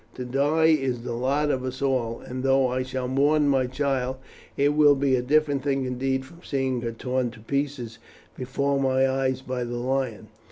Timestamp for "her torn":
6.81-7.29